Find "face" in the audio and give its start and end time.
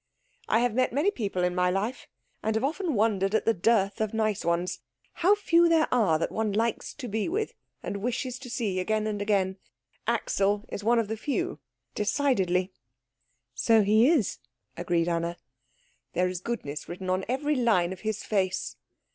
18.23-18.77